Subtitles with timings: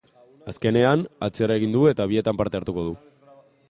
[0.53, 3.01] Azkenean, atzera egin du eta bietan parte hartuko du.